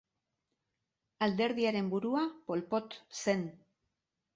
Alderdiaren 1.29 1.95
burua 1.95 2.27
Pol 2.51 2.67
Pot 2.75 3.01
zen. 3.25 3.51